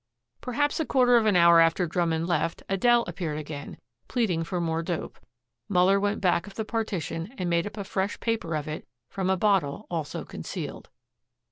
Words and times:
Perhaps 0.41 0.79
a 0.79 0.85
quarter 0.87 1.15
of 1.15 1.27
an 1.27 1.35
hour 1.35 1.59
after 1.59 1.85
Drummond 1.85 2.25
left 2.25 2.63
Adele 2.67 3.03
appeared 3.05 3.37
again, 3.37 3.77
pleading 4.07 4.43
for 4.43 4.59
more 4.59 4.81
dope. 4.81 5.19
Muller 5.69 5.99
went 5.99 6.21
back 6.21 6.47
of 6.47 6.55
the 6.55 6.65
partition 6.65 7.35
and 7.37 7.51
made 7.51 7.67
up 7.67 7.77
a 7.77 7.83
fresh 7.83 8.19
paper 8.19 8.55
of 8.55 8.67
it 8.67 8.87
from 9.11 9.29
a 9.29 9.37
bottle 9.37 9.85
also 9.91 10.25
concealed. 10.25 10.89